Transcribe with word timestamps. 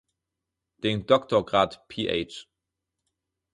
Den 0.79 1.05
Doktorgrad 1.05 1.87
Ph. 1.87 2.47